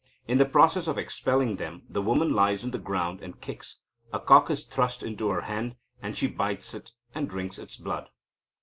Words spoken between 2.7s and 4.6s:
the ground and kicks. A cock